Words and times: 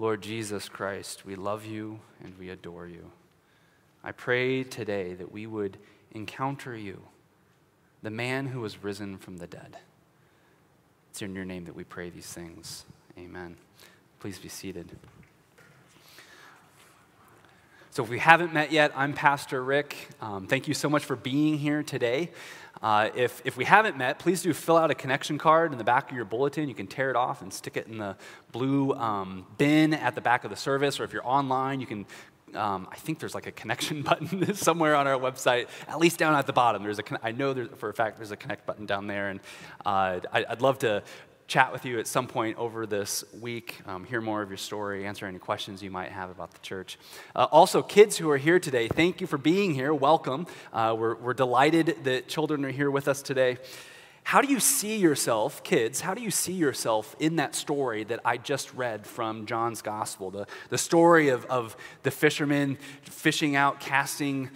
Lord 0.00 0.22
Jesus 0.22 0.70
Christ, 0.70 1.26
we 1.26 1.36
love 1.36 1.66
you 1.66 2.00
and 2.24 2.32
we 2.38 2.48
adore 2.48 2.86
you. 2.86 3.10
I 4.02 4.12
pray 4.12 4.64
today 4.64 5.12
that 5.12 5.30
we 5.30 5.46
would 5.46 5.76
encounter 6.12 6.74
you, 6.74 7.02
the 8.02 8.08
man 8.08 8.46
who 8.46 8.62
was 8.62 8.82
risen 8.82 9.18
from 9.18 9.36
the 9.36 9.46
dead. 9.46 9.76
It's 11.10 11.20
in 11.20 11.34
your 11.34 11.44
name 11.44 11.66
that 11.66 11.76
we 11.76 11.84
pray 11.84 12.08
these 12.08 12.32
things. 12.32 12.86
Amen. 13.18 13.58
Please 14.20 14.38
be 14.38 14.48
seated. 14.48 14.96
So, 17.90 18.02
if 18.02 18.08
we 18.08 18.20
haven't 18.20 18.54
met 18.54 18.72
yet, 18.72 18.92
I'm 18.96 19.12
Pastor 19.12 19.62
Rick. 19.62 20.08
Um, 20.22 20.46
thank 20.46 20.66
you 20.66 20.72
so 20.72 20.88
much 20.88 21.04
for 21.04 21.16
being 21.16 21.58
here 21.58 21.82
today. 21.82 22.30
Uh, 22.82 23.10
if, 23.14 23.42
if 23.44 23.56
we 23.56 23.64
haven't 23.64 23.98
met, 23.98 24.18
please 24.18 24.42
do 24.42 24.54
fill 24.54 24.78
out 24.78 24.90
a 24.90 24.94
connection 24.94 25.36
card 25.36 25.72
in 25.72 25.78
the 25.78 25.84
back 25.84 26.10
of 26.10 26.16
your 26.16 26.24
bulletin. 26.24 26.68
You 26.68 26.74
can 26.74 26.86
tear 26.86 27.10
it 27.10 27.16
off 27.16 27.42
and 27.42 27.52
stick 27.52 27.76
it 27.76 27.86
in 27.86 27.98
the 27.98 28.16
blue 28.52 28.94
um, 28.94 29.46
bin 29.58 29.92
at 29.92 30.14
the 30.14 30.22
back 30.22 30.44
of 30.44 30.50
the 30.50 30.56
service, 30.56 30.98
or 30.98 31.04
if 31.04 31.12
you're 31.12 31.26
online, 31.26 31.80
you 31.80 31.86
can 31.86 32.06
um, 32.54 32.88
I 32.90 32.96
think 32.96 33.18
there's 33.18 33.34
like 33.34 33.46
a 33.46 33.52
connection 33.52 34.02
button 34.10 34.54
somewhere 34.54 34.96
on 34.96 35.06
our 35.06 35.18
website, 35.18 35.68
at 35.88 35.98
least 35.98 36.18
down 36.18 36.34
at 36.34 36.46
the 36.46 36.52
bottom. 36.52 36.82
There's 36.82 36.98
a, 36.98 37.04
I 37.22 37.32
know 37.32 37.66
for 37.76 37.90
a 37.90 37.94
fact 37.94 38.16
there's 38.16 38.32
a 38.32 38.36
connect 38.36 38.66
button 38.66 38.86
down 38.86 39.06
there, 39.06 39.28
and 39.28 39.40
uh, 39.84 40.20
I, 40.32 40.46
would 40.50 40.62
love 40.62 40.78
to 40.80 41.02
chat 41.50 41.72
with 41.72 41.84
you 41.84 41.98
at 41.98 42.06
some 42.06 42.28
point 42.28 42.56
over 42.58 42.86
this 42.86 43.24
week, 43.40 43.80
um, 43.84 44.04
hear 44.04 44.20
more 44.20 44.40
of 44.40 44.48
your 44.48 44.56
story, 44.56 45.04
answer 45.04 45.26
any 45.26 45.40
questions 45.40 45.82
you 45.82 45.90
might 45.90 46.12
have 46.12 46.30
about 46.30 46.52
the 46.52 46.60
church. 46.60 46.96
Uh, 47.34 47.48
also, 47.50 47.82
kids 47.82 48.16
who 48.16 48.30
are 48.30 48.36
here 48.36 48.60
today, 48.60 48.86
thank 48.86 49.20
you 49.20 49.26
for 49.26 49.36
being 49.36 49.74
here. 49.74 49.92
Welcome. 49.92 50.46
Uh, 50.72 50.94
we're, 50.96 51.16
we're 51.16 51.34
delighted 51.34 52.04
that 52.04 52.28
children 52.28 52.64
are 52.64 52.70
here 52.70 52.88
with 52.88 53.08
us 53.08 53.20
today. 53.20 53.58
How 54.22 54.40
do 54.40 54.46
you 54.46 54.60
see 54.60 54.96
yourself, 54.98 55.64
kids, 55.64 56.00
how 56.00 56.14
do 56.14 56.22
you 56.22 56.30
see 56.30 56.52
yourself 56.52 57.16
in 57.18 57.34
that 57.36 57.56
story 57.56 58.04
that 58.04 58.20
I 58.24 58.36
just 58.36 58.72
read 58.74 59.04
from 59.04 59.44
John's 59.46 59.82
gospel? 59.82 60.30
The, 60.30 60.46
the 60.68 60.78
story 60.78 61.30
of, 61.30 61.46
of 61.46 61.76
the 62.04 62.12
fishermen 62.12 62.78
fishing 63.02 63.56
out, 63.56 63.80
casting 63.80 64.50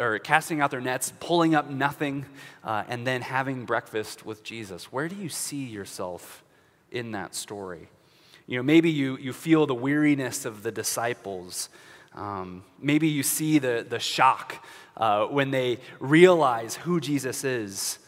or 0.00 0.18
casting 0.18 0.60
out 0.60 0.70
their 0.70 0.80
nets, 0.80 1.12
pulling 1.20 1.54
up 1.54 1.68
nothing, 1.68 2.24
uh, 2.64 2.84
and 2.88 3.06
then 3.06 3.20
having 3.20 3.64
breakfast 3.66 4.24
with 4.24 4.42
Jesus. 4.42 4.90
Where 4.90 5.08
do 5.08 5.14
you 5.14 5.28
see 5.28 5.64
yourself 5.64 6.42
in 6.90 7.12
that 7.12 7.34
story? 7.34 7.88
You 8.46 8.56
know, 8.56 8.62
maybe 8.62 8.90
you, 8.90 9.16
you 9.18 9.32
feel 9.32 9.66
the 9.66 9.74
weariness 9.74 10.44
of 10.44 10.62
the 10.62 10.72
disciples. 10.72 11.68
Um, 12.14 12.64
maybe 12.80 13.06
you 13.06 13.22
see 13.22 13.58
the, 13.58 13.86
the 13.88 14.00
shock 14.00 14.66
uh, 14.96 15.26
when 15.26 15.50
they 15.50 15.78
realize 16.00 16.76
who 16.76 16.98
Jesus 16.98 17.44
is. 17.44 17.98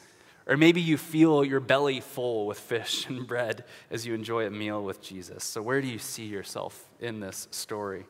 Or 0.46 0.56
maybe 0.56 0.80
you 0.80 0.98
feel 0.98 1.44
your 1.44 1.60
belly 1.60 2.00
full 2.00 2.46
with 2.46 2.58
fish 2.58 3.06
and 3.06 3.27
bread 3.27 3.64
as 3.90 4.04
you 4.04 4.14
enjoy 4.14 4.46
a 4.46 4.50
meal 4.50 4.82
with 4.82 5.00
Jesus. 5.00 5.44
So, 5.44 5.62
where 5.62 5.80
do 5.80 5.86
you 5.86 5.98
see 5.98 6.24
yourself 6.24 6.88
in 7.00 7.20
this 7.20 7.46
story? 7.52 8.04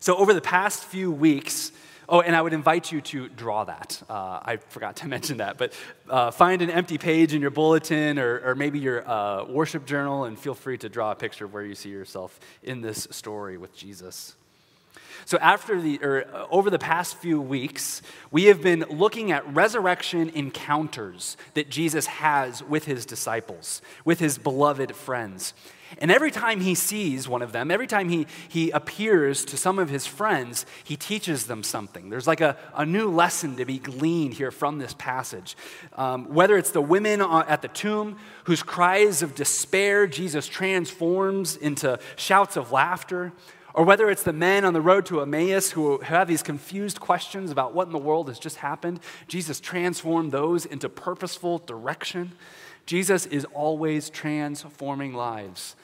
So, 0.00 0.16
over 0.16 0.34
the 0.34 0.42
past 0.42 0.84
few 0.84 1.10
weeks, 1.10 1.72
Oh, 2.08 2.20
and 2.20 2.36
I 2.36 2.42
would 2.42 2.52
invite 2.52 2.92
you 2.92 3.00
to 3.00 3.28
draw 3.28 3.64
that. 3.64 4.00
Uh, 4.08 4.40
I 4.42 4.58
forgot 4.68 4.96
to 4.96 5.08
mention 5.16 5.38
that, 5.38 5.58
but 5.58 5.72
uh, 6.08 6.30
find 6.30 6.62
an 6.62 6.70
empty 6.70 6.98
page 6.98 7.34
in 7.34 7.40
your 7.40 7.50
bulletin 7.50 8.18
or, 8.18 8.40
or 8.44 8.54
maybe 8.54 8.78
your 8.78 9.08
uh, 9.08 9.44
worship 9.44 9.86
journal 9.86 10.24
and 10.24 10.38
feel 10.38 10.54
free 10.54 10.78
to 10.78 10.88
draw 10.88 11.12
a 11.12 11.16
picture 11.16 11.46
of 11.46 11.52
where 11.52 11.64
you 11.64 11.74
see 11.74 11.90
yourself 11.90 12.38
in 12.62 12.80
this 12.80 13.08
story 13.10 13.58
with 13.58 13.76
Jesus. 13.76 14.36
So, 15.24 15.38
after 15.38 15.80
the, 15.80 15.98
or 16.02 16.24
uh, 16.32 16.46
over 16.50 16.70
the 16.70 16.78
past 16.78 17.16
few 17.16 17.40
weeks, 17.40 18.00
we 18.30 18.44
have 18.44 18.62
been 18.62 18.84
looking 18.88 19.32
at 19.32 19.52
resurrection 19.52 20.28
encounters 20.28 21.36
that 21.54 21.68
Jesus 21.68 22.06
has 22.06 22.62
with 22.62 22.84
his 22.84 23.04
disciples, 23.04 23.82
with 24.04 24.20
his 24.20 24.38
beloved 24.38 24.94
friends. 24.94 25.52
And 25.98 26.10
every 26.10 26.30
time 26.30 26.60
he 26.60 26.74
sees 26.74 27.28
one 27.28 27.42
of 27.42 27.52
them, 27.52 27.70
every 27.70 27.86
time 27.86 28.08
he, 28.08 28.26
he 28.48 28.70
appears 28.70 29.44
to 29.46 29.56
some 29.56 29.78
of 29.78 29.88
his 29.88 30.06
friends, 30.06 30.66
he 30.84 30.96
teaches 30.96 31.46
them 31.46 31.62
something. 31.62 32.10
There's 32.10 32.26
like 32.26 32.40
a, 32.40 32.56
a 32.74 32.84
new 32.84 33.10
lesson 33.10 33.56
to 33.56 33.64
be 33.64 33.78
gleaned 33.78 34.34
here 34.34 34.50
from 34.50 34.78
this 34.78 34.94
passage. 34.94 35.56
Um, 35.94 36.32
whether 36.34 36.56
it's 36.56 36.72
the 36.72 36.82
women 36.82 37.20
at 37.20 37.62
the 37.62 37.68
tomb 37.68 38.18
whose 38.44 38.62
cries 38.62 39.22
of 39.22 39.34
despair 39.34 40.06
Jesus 40.06 40.46
transforms 40.46 41.56
into 41.56 41.98
shouts 42.16 42.56
of 42.56 42.72
laughter, 42.72 43.32
or 43.74 43.84
whether 43.84 44.08
it's 44.08 44.22
the 44.22 44.32
men 44.32 44.64
on 44.64 44.72
the 44.72 44.80
road 44.80 45.04
to 45.06 45.20
Emmaus 45.20 45.72
who 45.72 45.98
have 45.98 46.26
these 46.26 46.42
confused 46.42 46.98
questions 46.98 47.50
about 47.50 47.74
what 47.74 47.86
in 47.86 47.92
the 47.92 47.98
world 47.98 48.28
has 48.28 48.38
just 48.38 48.56
happened, 48.56 49.00
Jesus 49.28 49.60
transformed 49.60 50.32
those 50.32 50.64
into 50.64 50.88
purposeful 50.88 51.58
direction. 51.58 52.32
Jesus 52.86 53.26
is 53.26 53.44
always 53.46 54.08
transforming 54.08 55.12
lives. 55.12 55.76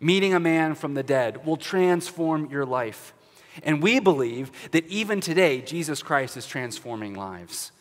Meeting 0.00 0.34
a 0.34 0.40
man 0.40 0.74
from 0.74 0.94
the 0.94 1.02
dead 1.02 1.46
will 1.46 1.56
transform 1.56 2.50
your 2.50 2.66
life. 2.66 3.14
And 3.62 3.82
we 3.82 3.98
believe 3.98 4.50
that 4.70 4.86
even 4.86 5.20
today, 5.20 5.60
Jesus 5.60 6.02
Christ 6.02 6.36
is 6.36 6.46
transforming 6.46 7.14
lives. 7.14 7.72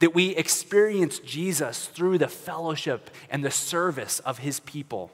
That 0.00 0.14
we 0.14 0.36
experience 0.36 1.18
Jesus 1.20 1.86
through 1.86 2.18
the 2.18 2.28
fellowship 2.28 3.10
and 3.30 3.44
the 3.44 3.50
service 3.50 4.18
of 4.20 4.38
his 4.38 4.60
people 4.60 5.10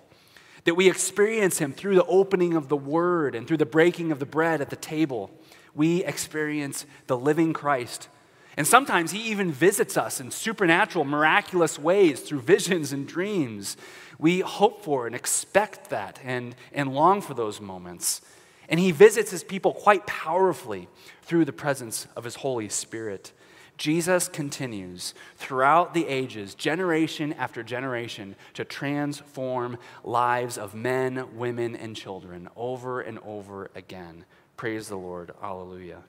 that 0.65 0.75
we 0.75 0.89
experience 0.89 1.59
Him 1.59 1.73
through 1.73 1.95
the 1.95 2.05
opening 2.05 2.55
of 2.55 2.69
the 2.69 2.77
Word 2.77 3.35
and 3.35 3.47
through 3.47 3.57
the 3.59 3.67
breaking 3.67 4.13
of 4.13 4.19
the 4.19 4.27
bread 4.27 4.61
at 4.61 4.71
the 4.71 4.77
table. 4.77 5.31
We 5.75 6.05
experience 6.05 6.87
the 7.07 7.17
living 7.17 7.53
Christ. 7.53 8.09
And 8.61 8.67
sometimes 8.67 9.11
He 9.11 9.31
even 9.31 9.53
visits 9.53 9.97
us 9.97 10.21
in 10.21 10.31
supernatural, 10.31 11.07
miraculous 11.07 11.79
ways 11.79 12.21
through 12.21 12.43
visions 12.43 12.93
and 12.93 13.09
dreams. 13.09 13.79
We 14.19 14.41
hope 14.41 14.85
for 14.85 15.07
and 15.07 15.17
expect 15.17 15.89
that 15.89 16.21
and, 16.23 16.55
and 16.71 16.93
long 16.93 17.23
for 17.23 17.33
those 17.33 17.59
moments. 17.59 18.21
And 18.69 18.79
He 18.79 18.91
visits 18.91 19.31
His 19.31 19.43
people 19.43 19.73
quite 19.73 20.07
powerfully 20.07 20.89
through 21.23 21.47
the 21.47 21.55
presence 21.55 22.07
of 22.15 22.25
His 22.25 22.35
Holy 22.35 22.69
Spirit. 22.69 23.33
Jesus 23.79 24.29
continues 24.29 25.15
throughout 25.37 25.95
the 25.95 26.07
ages, 26.07 26.55
generation 26.55 27.33
after 27.33 27.63
generation, 27.63 28.37
to 28.53 28.67
transform 28.67 29.79
lives 30.05 30.59
of 30.59 30.75
men, 30.75 31.35
women, 31.35 31.75
and 31.77 31.97
children 31.97 32.47
over 32.57 33.01
and 33.01 33.21
over 33.21 33.71
again. 33.75 34.27
Praise 34.59 34.89
the 34.89 34.99
Lord. 34.99 35.33
Alleluia. 35.43 36.03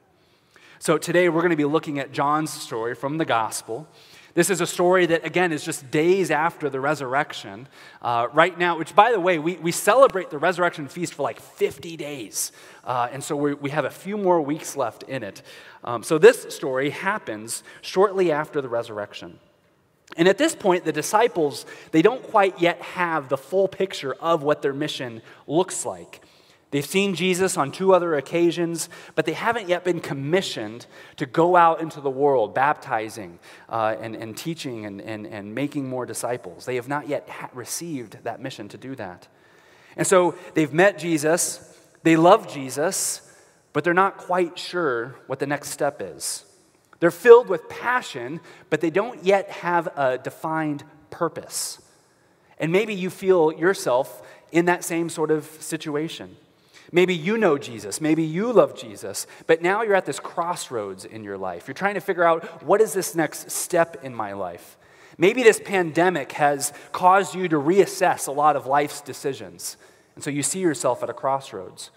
So 0.82 0.98
today 0.98 1.30
we're 1.30 1.42
going 1.42 1.52
to 1.52 1.56
be 1.56 1.64
looking 1.64 2.00
at 2.00 2.12
John's 2.12 2.52
story 2.52 2.96
from 2.96 3.20
the 3.20 3.24
gospel. 3.24 3.88
This 4.34 4.50
is 4.50 4.62
a 4.62 4.66
story 4.66 5.06
that, 5.06 5.24
again, 5.24 5.52
is 5.52 5.64
just 5.64 5.92
days 5.92 6.32
after 6.32 6.72
the 6.72 6.80
resurrection. 6.80 7.68
Uh, 8.02 8.30
right 8.34 8.58
now, 8.58 8.80
which, 8.80 8.96
by 8.96 9.12
the 9.12 9.20
way, 9.20 9.38
we, 9.38 9.58
we 9.58 9.72
celebrate 9.72 10.32
the 10.32 10.40
resurrection 10.40 10.88
feast 10.88 11.14
for 11.14 11.22
like 11.22 11.40
50 11.40 11.98
days. 11.98 12.52
Uh, 12.84 13.10
and 13.12 13.24
so 13.24 13.36
we, 13.36 13.54
we 13.54 13.70
have 13.70 13.86
a 13.86 13.92
few 13.92 14.18
more 14.18 14.42
weeks 14.42 14.76
left 14.76 15.04
in 15.04 15.22
it. 15.22 15.44
Um, 15.84 16.02
so 16.02 16.18
this 16.18 16.48
story 16.50 16.90
happens 16.90 17.62
shortly 17.82 18.32
after 18.32 18.60
the 18.60 18.70
resurrection. 18.70 19.40
And 20.18 20.28
at 20.28 20.40
this 20.40 20.56
point, 20.56 20.84
the 20.84 20.92
disciples, 20.92 21.68
they 21.92 22.02
don't 22.02 22.24
quite 22.24 22.60
yet 22.60 22.82
have 22.82 23.30
the 23.30 23.38
full 23.38 23.68
picture 23.68 24.14
of 24.16 24.42
what 24.42 24.64
their 24.64 24.74
mission 24.74 25.22
looks 25.46 25.86
like. 25.86 26.22
They've 26.72 26.86
seen 26.86 27.16
Jesus 27.16 27.58
on 27.58 27.74
two 27.74 27.94
other 27.94 28.16
occasions, 28.16 28.88
but 29.14 29.26
they 29.26 29.34
haven't 29.34 29.68
yet 29.68 29.84
been 29.84 30.00
commissioned 30.00 30.86
to 31.18 31.26
go 31.26 31.58
out 31.58 31.82
into 31.82 32.00
the 32.00 32.10
world 32.10 32.56
baptizing 32.56 33.40
uh, 33.68 33.98
and, 34.00 34.16
and 34.16 34.38
teaching 34.38 34.86
and, 34.86 35.02
and, 35.02 35.28
and 35.28 35.54
making 35.54 35.90
more 35.90 36.06
disciples. 36.06 36.66
They 36.66 36.76
have 36.76 36.88
not 36.88 37.10
yet 37.10 37.30
ha- 37.30 37.50
received 37.54 38.24
that 38.24 38.42
mission 38.42 38.70
to 38.70 38.78
do 38.78 38.96
that. 38.96 39.28
And 39.98 40.08
so 40.08 40.36
they've 40.54 40.74
met 40.74 40.98
Jesus, 40.98 41.78
they 42.04 42.16
love 42.16 42.52
Jesus, 42.52 43.30
but 43.74 43.84
they're 43.84 43.94
not 43.94 44.18
quite 44.18 44.58
sure 44.58 45.16
what 45.28 45.40
the 45.40 45.48
next 45.48 45.72
step 45.72 46.02
is. 46.02 46.46
They're 47.02 47.12
filled 47.12 47.50
with 47.50 47.68
passion, 47.68 48.40
but 48.70 48.80
they 48.80 48.90
don't 48.90 49.26
yet 49.26 49.50
have 49.50 49.88
a 49.98 50.18
defined 50.18 50.86
purpose. 51.10 51.82
And 52.60 52.72
maybe 52.72 52.94
you 52.94 53.10
feel 53.10 53.52
yourself 53.52 54.22
in 54.54 54.66
that 54.66 54.86
same 54.86 55.10
sort 55.10 55.32
of 55.32 55.46
situation. 55.60 56.38
Maybe 56.92 57.16
you 57.16 57.38
know 57.38 57.58
Jesus. 57.58 58.02
Maybe 58.02 58.24
you 58.24 58.52
love 58.52 58.76
Jesus. 58.76 59.26
But 59.48 59.62
now 59.62 59.82
you're 59.82 59.96
at 59.96 60.06
this 60.06 60.20
crossroads 60.20 61.06
in 61.06 61.24
your 61.24 61.38
life. 61.38 61.68
You're 61.68 61.74
trying 61.74 61.94
to 61.94 62.02
figure 62.02 62.24
out 62.24 62.64
what 62.64 62.82
is 62.82 62.94
this 62.94 63.16
next 63.16 63.50
step 63.52 64.04
in 64.04 64.14
my 64.14 64.34
life? 64.34 64.78
Maybe 65.18 65.44
this 65.44 65.62
pandemic 65.64 66.34
has 66.34 66.74
caused 66.92 67.36
you 67.36 67.48
to 67.48 67.58
reassess 67.58 68.28
a 68.28 68.32
lot 68.32 68.56
of 68.56 68.66
life's 68.66 69.02
decisions. 69.02 69.78
And 70.16 70.24
so 70.24 70.30
you 70.30 70.44
see 70.44 70.60
yourself 70.60 71.04
at 71.04 71.10
a 71.10 71.14
crossroads. 71.14 71.92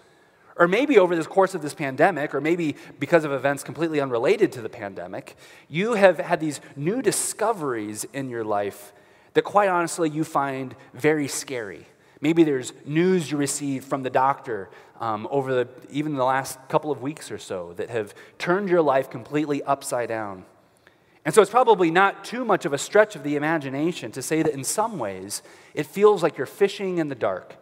Or 0.57 0.67
maybe 0.67 0.97
over 0.97 1.15
the 1.15 1.25
course 1.25 1.53
of 1.53 1.61
this 1.61 1.73
pandemic, 1.73 2.33
or 2.33 2.39
maybe 2.39 2.75
because 2.97 3.25
of 3.25 3.33
events 3.33 3.63
completely 3.63 3.99
unrelated 3.99 4.53
to 4.53 4.61
the 4.61 4.69
pandemic, 4.69 5.35
you 5.67 5.95
have 5.95 6.17
had 6.17 6.39
these 6.39 6.61
new 6.77 7.01
discoveries 7.01 8.05
in 8.13 8.29
your 8.29 8.45
life 8.45 8.93
that, 9.33 9.41
quite 9.41 9.67
honestly, 9.67 10.09
you 10.09 10.23
find 10.23 10.75
very 10.93 11.27
scary. 11.27 11.87
Maybe 12.21 12.43
there's 12.43 12.73
news 12.85 13.31
you 13.31 13.37
received 13.37 13.85
from 13.85 14.03
the 14.03 14.09
doctor 14.09 14.69
um, 14.99 15.27
over 15.29 15.53
the, 15.53 15.67
even 15.89 16.15
the 16.15 16.23
last 16.23 16.57
couple 16.69 16.91
of 16.91 17.01
weeks 17.01 17.31
or 17.31 17.37
so 17.37 17.73
that 17.73 17.89
have 17.89 18.13
turned 18.37 18.69
your 18.69 18.81
life 18.81 19.09
completely 19.09 19.61
upside 19.63 20.09
down. 20.09 20.45
And 21.25 21.33
so 21.33 21.41
it's 21.41 21.51
probably 21.51 21.89
not 21.89 22.23
too 22.23 22.45
much 22.45 22.65
of 22.65 22.73
a 22.73 22.77
stretch 22.77 23.15
of 23.15 23.23
the 23.23 23.35
imagination 23.35 24.11
to 24.11 24.21
say 24.21 24.43
that 24.43 24.53
in 24.53 24.63
some 24.63 24.99
ways 24.99 25.41
it 25.73 25.85
feels 25.85 26.21
like 26.21 26.37
you're 26.37 26.45
fishing 26.45 26.99
in 26.99 27.09
the 27.09 27.15
dark. 27.15 27.55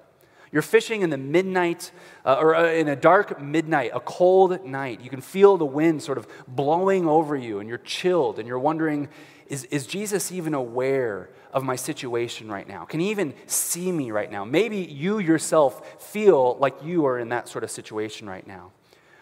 You're 0.53 0.61
fishing 0.61 1.01
in 1.01 1.09
the 1.09 1.17
midnight, 1.17 1.91
uh, 2.23 2.37
or 2.39 2.55
uh, 2.55 2.71
in 2.71 2.87
a 2.87 2.95
dark 2.95 3.41
midnight, 3.41 3.89
a 3.91 3.99
cold 3.99 4.63
night. 4.63 5.01
You 5.01 5.09
can 5.09 5.19
feel 5.19 5.57
the 5.57 5.65
wind 5.65 6.03
sort 6.03 6.19
of 6.19 6.27
blowing 6.47 7.07
over 7.07 7.35
you, 7.35 7.59
and 7.59 7.67
you're 7.67 7.79
chilled, 7.79 8.37
and 8.37 8.47
you're 8.47 8.59
wondering, 8.59 9.09
is, 9.47 9.63
is 9.65 9.87
Jesus 9.87 10.31
even 10.31 10.53
aware 10.53 11.31
of 11.51 11.63
my 11.63 11.75
situation 11.75 12.51
right 12.51 12.67
now? 12.67 12.85
Can 12.85 12.99
he 12.99 13.09
even 13.09 13.33
see 13.47 13.91
me 13.91 14.11
right 14.11 14.31
now? 14.31 14.45
Maybe 14.45 14.77
you 14.77 15.17
yourself 15.17 16.03
feel 16.03 16.55
like 16.59 16.75
you 16.83 17.07
are 17.07 17.17
in 17.17 17.29
that 17.29 17.47
sort 17.47 17.63
of 17.63 17.71
situation 17.71 18.29
right 18.29 18.45
now, 18.45 18.71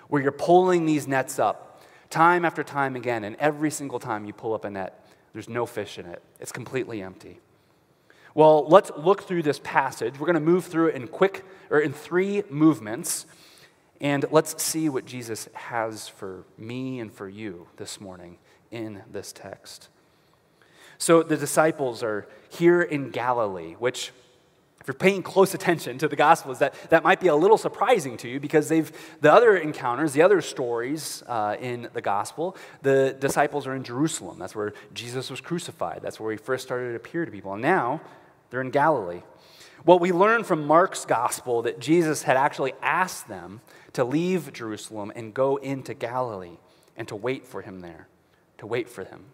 where 0.09 0.21
you're 0.21 0.33
pulling 0.33 0.85
these 0.85 1.07
nets 1.07 1.39
up 1.39 1.81
time 2.09 2.43
after 2.43 2.61
time 2.61 2.97
again, 2.97 3.23
and 3.23 3.37
every 3.37 3.71
single 3.71 3.99
time 3.99 4.25
you 4.25 4.33
pull 4.33 4.53
up 4.53 4.65
a 4.65 4.69
net, 4.69 5.07
there's 5.31 5.47
no 5.47 5.65
fish 5.65 5.97
in 5.97 6.05
it. 6.07 6.21
It's 6.41 6.51
completely 6.51 7.01
empty. 7.01 7.39
Well, 8.33 8.65
let's 8.67 8.91
look 8.95 9.23
through 9.23 9.43
this 9.43 9.59
passage. 9.59 10.17
We're 10.17 10.27
going 10.27 10.35
to 10.35 10.39
move 10.39 10.65
through 10.65 10.87
it 10.87 10.95
in 10.95 11.07
quick 11.07 11.43
or 11.69 11.79
in 11.79 11.91
three 11.91 12.43
movements. 12.49 13.25
And 13.99 14.25
let's 14.31 14.61
see 14.63 14.87
what 14.89 15.05
Jesus 15.05 15.49
has 15.53 16.07
for 16.07 16.45
me 16.57 16.99
and 16.99 17.11
for 17.11 17.27
you 17.27 17.67
this 17.77 17.99
morning 17.99 18.37
in 18.71 19.03
this 19.11 19.33
text. 19.33 19.89
So 20.97 21.23
the 21.23 21.35
disciples 21.35 22.03
are 22.03 22.27
here 22.49 22.81
in 22.81 23.09
Galilee, 23.09 23.73
which, 23.73 24.11
if 24.79 24.87
you're 24.87 24.93
paying 24.93 25.23
close 25.23 25.53
attention 25.53 25.97
to 25.97 26.07
the 26.07 26.15
Gospels, 26.15 26.59
that, 26.59 26.73
that 26.89 27.03
might 27.03 27.19
be 27.19 27.27
a 27.27 27.35
little 27.35 27.57
surprising 27.57 28.17
to 28.17 28.29
you 28.29 28.39
because 28.39 28.69
they've, 28.69 28.91
the 29.19 29.31
other 29.31 29.57
encounters, 29.57 30.13
the 30.13 30.21
other 30.21 30.41
stories 30.41 31.21
uh, 31.27 31.57
in 31.59 31.89
the 31.93 32.01
Gospel, 32.01 32.55
the 32.81 33.15
disciples 33.19 33.67
are 33.67 33.75
in 33.75 33.83
Jerusalem. 33.83 34.39
That's 34.39 34.55
where 34.55 34.73
Jesus 34.93 35.29
was 35.29 35.41
crucified. 35.41 35.99
That's 36.01 36.19
where 36.19 36.31
he 36.31 36.37
first 36.37 36.63
started 36.63 36.89
to 36.89 36.95
appear 36.95 37.25
to 37.25 37.31
people. 37.31 37.53
And 37.53 37.61
now 37.61 38.01
they're 38.51 38.61
in 38.61 38.69
Galilee. 38.69 39.23
Well, 39.83 39.97
we 39.97 40.11
learn 40.11 40.43
from 40.43 40.67
Mark's 40.67 41.05
gospel 41.05 41.63
that 41.63 41.79
Jesus 41.79 42.21
had 42.23 42.37
actually 42.37 42.73
asked 42.83 43.27
them 43.27 43.61
to 43.93 44.03
leave 44.03 44.53
Jerusalem 44.53 45.11
and 45.15 45.33
go 45.33 45.55
into 45.57 45.95
Galilee 45.95 46.57
and 46.95 47.07
to 47.07 47.15
wait 47.15 47.47
for 47.47 47.63
him 47.63 47.79
there, 47.79 48.07
to 48.59 48.67
wait 48.67 48.87
for 48.87 49.03
him. 49.03 49.25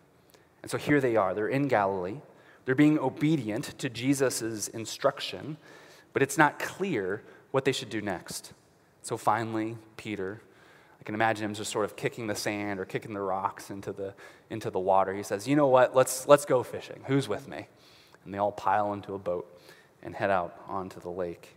And 0.61 0.71
so 0.71 0.77
here 0.77 1.01
they 1.01 1.17
are. 1.17 1.33
They're 1.33 1.49
in 1.49 1.67
Galilee. 1.67 2.21
They're 2.65 2.75
being 2.75 2.97
obedient 2.99 3.77
to 3.79 3.89
Jesus' 3.89 4.69
instruction, 4.69 5.57
but 6.13 6.21
it's 6.21 6.37
not 6.37 6.59
clear 6.59 7.23
what 7.51 7.65
they 7.65 7.71
should 7.71 7.89
do 7.89 8.01
next. 8.01 8.53
So 9.01 9.17
finally, 9.17 9.77
Peter, 9.97 10.41
I 10.99 11.03
can 11.03 11.15
imagine 11.15 11.45
him 11.45 11.53
just 11.53 11.71
sort 11.71 11.85
of 11.85 11.95
kicking 11.95 12.27
the 12.27 12.35
sand 12.35 12.79
or 12.79 12.85
kicking 12.85 13.13
the 13.13 13.21
rocks 13.21 13.69
into 13.69 13.91
the, 13.91 14.13
into 14.49 14.69
the 14.69 14.79
water. 14.79 15.13
He 15.13 15.23
says, 15.23 15.47
You 15.47 15.55
know 15.55 15.67
what? 15.67 15.95
Let's, 15.95 16.27
let's 16.27 16.45
go 16.45 16.63
fishing. 16.63 17.03
Who's 17.07 17.27
with 17.27 17.47
me? 17.47 17.67
And 18.27 18.33
they 18.33 18.37
all 18.37 18.51
pile 18.51 18.91
into 18.91 19.13
a 19.13 19.17
boat 19.17 19.47
and 20.03 20.13
head 20.13 20.29
out 20.29 20.61
onto 20.67 20.99
the 20.99 21.09
lake. 21.09 21.55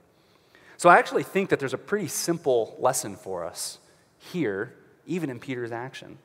So 0.76 0.88
I 0.88 0.98
actually 0.98 1.24
think 1.24 1.50
that 1.50 1.58
there's 1.58 1.74
a 1.74 1.78
pretty 1.78 2.06
simple 2.06 2.76
lesson 2.78 3.16
for 3.16 3.44
us 3.44 3.78
here, 4.18 4.72
even 5.04 5.28
in 5.28 5.40
Peter's 5.40 5.72
action. 5.72 6.18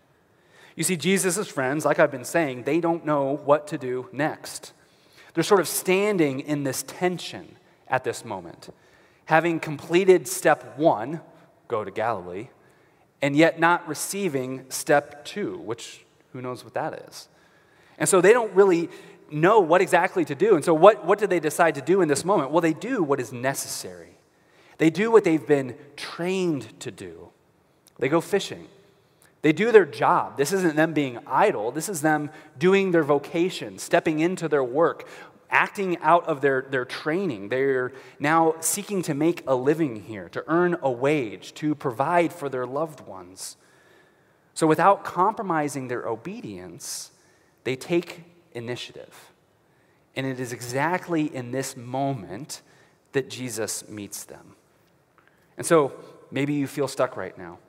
You 0.76 0.84
see, 0.84 0.98
Jesus' 0.98 1.48
friends, 1.48 1.84
like 1.84 1.98
I've 1.98 2.12
been 2.12 2.24
saying, 2.24 2.64
they 2.64 2.80
don't 2.80 3.06
know 3.06 3.38
what 3.44 3.68
to 3.70 3.78
do 3.80 4.08
next. 4.12 4.72
They're 5.34 5.44
sort 5.44 5.62
of 5.62 5.68
standing 5.68 6.42
in 6.42 6.64
this 6.64 6.84
tension 6.84 7.56
at 7.88 8.04
this 8.04 8.24
moment, 8.24 8.70
having 9.26 9.60
completed 9.60 10.28
step 10.28 10.78
one, 10.78 11.22
go 11.68 11.84
to 11.84 11.90
Galilee, 11.90 12.50
and 13.20 13.36
yet 13.36 13.60
not 13.60 13.88
receiving 13.88 14.66
step 14.70 15.26
two, 15.26 15.58
which 15.58 16.06
who 16.34 16.42
knows 16.42 16.64
what 16.64 16.76
that 16.76 16.94
is. 17.10 17.30
And 17.98 18.08
so 18.08 18.22
they 18.22 18.34
don't 18.34 18.54
really 18.54 18.90
know 19.32 19.60
what 19.60 19.82
exactly 19.82 20.26
to 20.26 20.36
do. 20.36 20.56
And 20.56 20.64
so, 20.64 20.74
what, 20.74 21.06
what 21.06 21.20
do 21.20 21.28
they 21.28 21.40
decide 21.40 21.76
to 21.76 21.82
do 21.82 22.02
in 22.02 22.08
this 22.08 22.26
moment? 22.26 22.52
Well, 22.52 22.62
they 22.62 22.74
do 22.74 23.04
what 23.04 23.20
is 23.20 23.32
necessary, 23.32 24.18
they 24.78 24.90
do 24.90 25.12
what 25.12 25.24
they've 25.24 25.46
been 25.46 25.76
trained 25.96 26.80
to 26.82 26.92
do. 26.92 27.30
They 27.98 28.10
go 28.10 28.22
fishing. 28.22 28.68
They 29.42 29.54
do 29.54 29.72
their 29.72 29.86
job. 29.86 30.38
This 30.38 30.52
isn't 30.52 30.76
them 30.76 30.94
being 30.94 31.20
idle. 31.28 31.72
This 31.72 31.88
is 31.88 32.02
them 32.02 32.32
doing 32.58 32.92
their 32.92 33.04
vocation, 33.04 33.78
stepping 33.78 34.20
into 34.20 34.48
their 34.48 34.64
work, 34.64 35.08
acting 35.52 36.00
out 36.00 36.26
of 36.26 36.42
their, 36.42 36.64
their 36.64 36.84
training. 36.84 37.50
They're 37.50 37.94
now 38.20 38.56
seeking 38.60 39.04
to 39.04 39.14
make 39.14 39.44
a 39.46 39.56
living 39.56 40.02
here, 40.02 40.30
to 40.30 40.44
earn 40.48 40.78
a 40.82 40.90
wage, 40.90 41.54
to 41.56 41.76
provide 41.76 42.34
for 42.34 42.50
their 42.50 42.66
loved 42.66 43.02
ones. 43.02 43.58
So, 44.56 44.66
without 44.66 45.04
compromising 45.04 45.90
their 45.90 46.08
obedience, 46.08 47.12
they 47.66 47.76
take 47.76 48.24
initiative. 48.56 49.32
And 50.16 50.26
it 50.26 50.40
is 50.40 50.54
exactly 50.54 51.24
in 51.34 51.52
this 51.52 51.76
moment 51.76 52.62
that 53.12 53.30
Jesus 53.30 53.88
meets 53.88 54.24
them. 54.24 54.56
And 55.58 55.66
so 55.66 55.94
maybe 56.32 56.54
you 56.54 56.68
feel 56.68 56.88
stuck 56.88 57.16
right 57.16 57.38
now. 57.38 57.60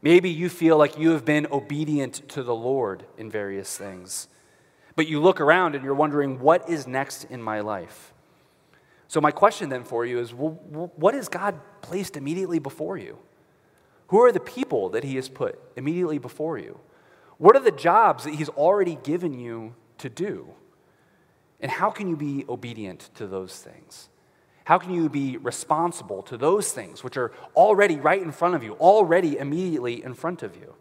Maybe 0.00 0.30
you 0.30 0.48
feel 0.48 0.76
like 0.76 0.98
you 0.98 1.10
have 1.10 1.24
been 1.24 1.46
obedient 1.50 2.28
to 2.30 2.42
the 2.42 2.54
Lord 2.54 3.04
in 3.16 3.30
various 3.30 3.76
things. 3.76 4.28
But 4.94 5.08
you 5.08 5.20
look 5.20 5.40
around 5.40 5.74
and 5.74 5.84
you're 5.84 5.94
wondering, 5.94 6.40
what 6.40 6.68
is 6.68 6.86
next 6.86 7.24
in 7.24 7.42
my 7.42 7.60
life? 7.60 8.12
So, 9.08 9.20
my 9.22 9.30
question 9.30 9.70
then 9.70 9.84
for 9.84 10.04
you 10.04 10.18
is 10.18 10.34
well, 10.34 10.50
what 10.96 11.14
has 11.14 11.28
God 11.28 11.58
placed 11.80 12.16
immediately 12.16 12.58
before 12.58 12.98
you? 12.98 13.18
Who 14.08 14.20
are 14.22 14.32
the 14.32 14.40
people 14.40 14.90
that 14.90 15.02
He 15.02 15.16
has 15.16 15.28
put 15.28 15.58
immediately 15.76 16.18
before 16.18 16.58
you? 16.58 16.78
What 17.38 17.56
are 17.56 17.62
the 17.62 17.70
jobs 17.70 18.24
that 18.24 18.34
He's 18.34 18.50
already 18.50 18.96
given 19.02 19.38
you 19.38 19.74
to 19.98 20.08
do? 20.08 20.48
And 21.60 21.70
how 21.70 21.90
can 21.90 22.08
you 22.08 22.16
be 22.16 22.44
obedient 22.48 23.10
to 23.14 23.26
those 23.26 23.58
things? 23.58 24.08
How 24.64 24.78
can 24.78 24.92
you 24.92 25.08
be 25.08 25.38
responsible 25.38 26.22
to 26.24 26.36
those 26.36 26.72
things 26.72 27.02
which 27.02 27.16
are 27.16 27.32
already 27.56 27.96
right 27.96 28.20
in 28.20 28.32
front 28.32 28.54
of 28.54 28.62
you, 28.62 28.74
already 28.74 29.38
immediately 29.38 30.04
in 30.04 30.14
front 30.14 30.42
of 30.42 30.56
you? 30.56 30.74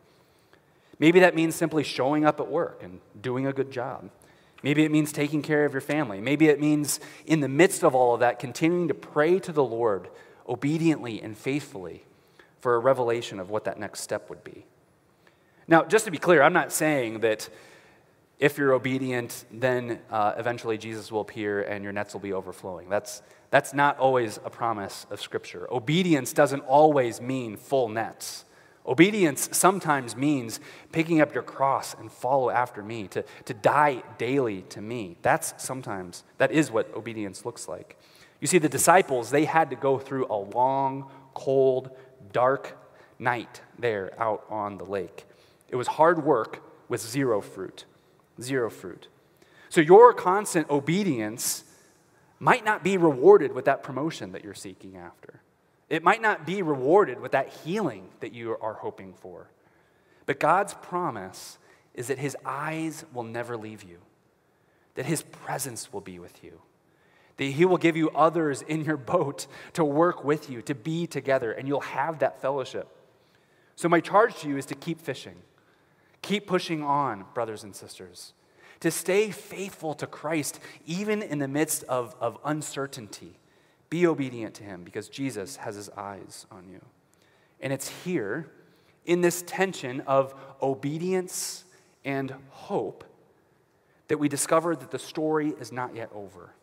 Maybe 1.00 1.20
that 1.22 1.36
means 1.36 1.56
simply 1.56 1.84
showing 1.84 2.26
up 2.26 2.40
at 2.40 2.50
work 2.50 2.84
and 2.84 3.00
doing 3.22 3.48
a 3.48 3.54
good 3.54 3.72
job. 3.72 4.10
Maybe 4.64 4.84
it 4.84 4.92
means 4.92 5.12
taking 5.12 5.42
care 5.42 5.66
of 5.66 5.74
your 5.74 5.82
family. 5.82 6.20
Maybe 6.20 6.48
it 6.48 6.60
means, 6.60 7.00
in 7.26 7.40
the 7.40 7.48
midst 7.48 7.84
of 7.84 7.94
all 7.96 8.16
of 8.16 8.20
that, 8.20 8.40
continuing 8.40 8.88
to 8.88 8.94
pray 8.94 9.40
to 9.40 9.52
the 9.52 9.64
Lord 9.64 10.10
obediently 10.50 11.22
and 11.22 11.38
faithfully 11.38 12.04
for 12.60 12.76
a 12.76 12.80
revelation 12.80 13.40
of 13.40 13.50
what 13.50 13.66
that 13.66 13.80
next 13.80 14.02
step 14.02 14.30
would 14.30 14.44
be. 14.44 14.66
Now, 15.68 15.84
just 15.84 16.06
to 16.06 16.12
be 16.12 16.18
clear, 16.18 16.42
I'm 16.42 16.54
not 16.54 16.72
saying 16.72 17.20
that 17.20 17.50
if 18.40 18.58
you're 18.58 18.74
obedient, 18.74 19.46
then 19.52 20.00
uh, 20.12 20.34
eventually 20.38 20.78
Jesus 20.78 21.12
will 21.12 21.22
appear 21.22 21.62
and 21.62 21.84
your 21.84 21.94
nets 21.94 22.14
will 22.14 22.22
be 22.22 22.34
overflowing. 22.34 22.88
That's, 22.88 23.24
that's 23.50 23.74
not 23.74 23.98
always 23.98 24.40
a 24.46 24.50
promise 24.50 25.08
of 25.10 25.20
Scripture. 25.20 25.68
Obedience 25.74 26.34
doesn't 26.34 26.62
always 26.62 27.20
mean 27.20 27.58
full 27.58 27.90
nets. 27.90 28.46
Obedience 28.86 29.50
sometimes 29.52 30.16
means 30.16 30.60
picking 30.92 31.20
up 31.20 31.34
your 31.34 31.44
cross 31.44 31.94
and 31.96 32.12
follow 32.12 32.50
after 32.50 32.82
me, 32.82 33.08
to, 33.10 33.26
to 33.46 33.54
die 33.54 34.02
daily 34.18 34.62
to 34.70 34.82
me. 34.82 35.18
That's 35.24 35.54
sometimes, 35.58 36.24
that 36.38 36.52
is 36.52 36.72
what 36.72 36.94
obedience 36.96 37.44
looks 37.44 37.68
like. 37.68 37.98
You 38.40 38.48
see, 38.48 38.60
the 38.60 38.70
disciples, 38.70 39.32
they 39.32 39.46
had 39.46 39.72
to 39.72 39.76
go 39.76 39.98
through 39.98 40.28
a 40.30 40.38
long, 40.38 41.10
cold, 41.34 41.90
dark 42.32 42.78
night 43.20 43.62
there 43.78 44.14
out 44.18 44.46
on 44.50 44.78
the 44.78 44.86
lake. 44.86 45.26
It 45.70 45.76
was 45.76 45.88
hard 45.88 46.24
work 46.24 46.64
with 46.88 47.02
zero 47.02 47.42
fruit. 47.42 47.86
Zero 48.42 48.70
fruit. 48.70 49.08
So 49.70 49.82
your 49.82 50.14
constant 50.14 50.70
obedience 50.70 51.64
might 52.40 52.64
not 52.64 52.84
be 52.84 52.98
rewarded 52.98 53.52
with 53.54 53.66
that 53.66 53.84
promotion 53.84 54.32
that 54.32 54.44
you're 54.44 54.54
seeking 54.54 54.96
after. 54.96 55.42
It 55.90 56.04
might 56.04 56.22
not 56.22 56.46
be 56.46 56.62
rewarded 56.62 57.20
with 57.20 57.32
that 57.32 57.50
healing 57.50 58.10
that 58.20 58.34
you 58.34 58.58
are 58.62 58.74
hoping 58.74 59.14
for. 59.14 59.50
But 60.26 60.40
God's 60.40 60.74
promise 60.76 61.58
is 61.94 62.08
that 62.08 62.20
His 62.20 62.38
eyes 62.46 63.06
will 63.14 63.24
never 63.24 63.58
leave 63.58 63.84
you, 63.84 64.00
that 64.96 65.06
His 65.06 65.24
presence 65.24 65.92
will 65.92 66.02
be 66.02 66.20
with 66.20 66.44
you, 66.44 66.62
that 67.38 67.46
He 67.46 67.66
will 67.66 67.78
give 67.78 67.96
you 67.96 68.10
others 68.12 68.62
in 68.62 68.84
your 68.84 68.98
boat 68.98 69.48
to 69.74 69.84
work 69.84 70.24
with 70.24 70.50
you, 70.50 70.62
to 70.64 70.76
be 70.76 71.08
together, 71.08 71.52
and 71.52 71.68
you'll 71.68 71.80
have 71.82 72.20
that 72.20 72.42
fellowship. 72.42 72.90
So, 73.76 73.88
my 73.88 74.02
charge 74.02 74.36
to 74.40 74.50
you 74.50 74.58
is 74.58 74.66
to 74.68 74.76
keep 74.76 75.00
fishing. 75.00 75.36
Keep 76.28 76.46
pushing 76.46 76.84
on, 76.84 77.24
brothers 77.34 77.64
and 77.64 77.74
sisters, 77.74 78.34
to 78.82 78.92
stay 78.92 79.32
faithful 79.32 79.94
to 79.94 80.06
Christ, 80.06 80.60
even 80.86 81.22
in 81.22 81.40
the 81.40 81.48
midst 81.48 81.86
of, 81.86 82.18
of 82.20 82.38
uncertainty. 82.44 83.40
Be 83.90 84.06
obedient 84.06 84.54
to 84.56 84.66
Him 84.66 84.84
because 84.84 85.08
Jesus 85.08 85.56
has 85.56 85.78
His 85.78 85.90
eyes 85.92 86.46
on 86.52 86.68
you. 86.68 86.82
And 87.62 87.72
it's 87.72 87.88
here, 88.04 88.52
in 89.06 89.22
this 89.22 89.42
tension 89.48 90.02
of 90.02 90.36
obedience 90.62 91.64
and 92.04 92.34
hope, 92.50 93.06
that 94.10 94.18
we 94.18 94.28
discover 94.28 94.76
that 94.76 94.92
the 94.92 95.00
story 95.00 95.54
is 95.62 95.72
not 95.72 95.96
yet 95.96 96.10
over 96.14 96.54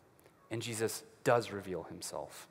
and 0.51 0.61
Jesus 0.61 1.03
does 1.23 1.49
reveal 1.49 1.87
Himself. 1.89 2.47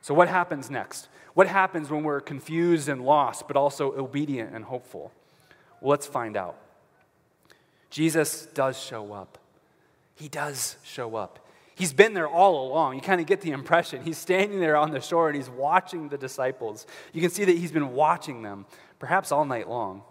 So, 0.00 0.14
what 0.14 0.28
happens 0.28 0.70
next? 0.70 1.08
What 1.34 1.48
happens 1.48 1.90
when 1.90 2.04
we're 2.04 2.20
confused 2.20 2.88
and 2.88 3.04
lost, 3.04 3.48
but 3.48 3.56
also 3.56 3.92
obedient 3.96 4.54
and 4.54 4.64
hopeful? 4.64 5.10
Let's 5.82 6.06
find 6.06 6.36
out. 6.36 6.56
Jesus 7.90 8.46
does 8.46 8.78
show 8.78 9.12
up. 9.12 9.38
He 10.14 10.28
does 10.28 10.76
show 10.84 11.16
up. 11.16 11.38
He's 11.74 11.94
been 11.94 12.12
there 12.12 12.28
all 12.28 12.68
along. 12.68 12.96
You 12.96 13.00
kind 13.00 13.22
of 13.22 13.26
get 13.26 13.40
the 13.40 13.52
impression. 13.52 14.02
He's 14.02 14.18
standing 14.18 14.60
there 14.60 14.76
on 14.76 14.90
the 14.90 15.00
shore 15.00 15.28
and 15.28 15.36
he's 15.36 15.48
watching 15.48 16.10
the 16.10 16.18
disciples. 16.18 16.86
You 17.14 17.22
can 17.22 17.30
see 17.30 17.44
that 17.46 17.56
he's 17.56 17.72
been 17.72 17.94
watching 17.94 18.42
them, 18.42 18.66
perhaps 18.98 19.32
all 19.32 19.46
night 19.46 19.66
long. 19.68 20.02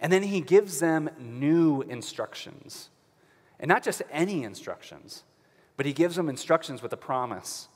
And 0.00 0.12
then 0.12 0.24
he 0.24 0.40
gives 0.40 0.80
them 0.80 1.08
new 1.18 1.82
instructions. 1.82 2.90
And 3.60 3.68
not 3.68 3.84
just 3.84 4.02
any 4.10 4.42
instructions, 4.42 5.22
but 5.76 5.86
he 5.86 5.92
gives 5.92 6.16
them 6.16 6.28
instructions 6.28 6.82
with 6.82 6.92
a 6.92 6.96
promise. 6.96 7.68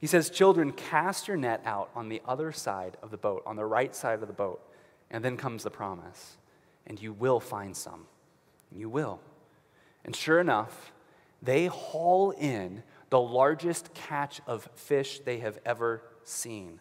He 0.00 0.08
says, 0.08 0.28
Children, 0.28 0.72
cast 0.72 1.28
your 1.28 1.36
net 1.36 1.62
out 1.64 1.90
on 1.94 2.08
the 2.08 2.20
other 2.26 2.50
side 2.50 2.96
of 3.02 3.12
the 3.12 3.16
boat, 3.16 3.44
on 3.46 3.54
the 3.54 3.64
right 3.64 3.94
side 3.94 4.20
of 4.20 4.26
the 4.26 4.34
boat. 4.34 4.60
And 5.12 5.24
then 5.24 5.36
comes 5.36 5.62
the 5.62 5.70
promise. 5.70 6.38
And 6.86 7.00
you 7.00 7.12
will 7.12 7.40
find 7.40 7.76
some. 7.76 8.06
You 8.72 8.88
will. 8.88 9.20
And 10.04 10.14
sure 10.14 10.40
enough, 10.40 10.92
they 11.42 11.66
haul 11.66 12.30
in 12.32 12.82
the 13.10 13.20
largest 13.20 13.92
catch 13.94 14.40
of 14.46 14.68
fish 14.74 15.20
they 15.20 15.38
have 15.38 15.58
ever 15.64 16.02
seen. 16.24 16.80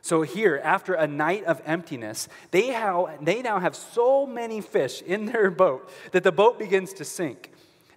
So, 0.00 0.20
here, 0.20 0.60
after 0.62 0.92
a 0.92 1.06
night 1.06 1.44
of 1.44 1.62
emptiness, 1.64 2.28
they, 2.50 2.78
they 3.22 3.40
now 3.40 3.58
have 3.58 3.74
so 3.74 4.26
many 4.26 4.60
fish 4.60 5.00
in 5.00 5.24
their 5.24 5.50
boat 5.50 5.90
that 6.12 6.22
the 6.22 6.32
boat 6.32 6.58
begins 6.58 6.92
to 6.94 7.06
sink. 7.06 7.53